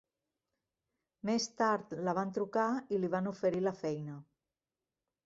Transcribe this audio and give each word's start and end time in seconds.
Més 1.29 1.45
tard 1.61 1.93
la 2.07 2.15
van 2.19 2.31
trucar 2.37 2.65
i 2.97 3.03
li 3.03 3.11
van 3.17 3.29
oferir 3.33 3.63
la 3.67 3.75
feina. 3.83 4.17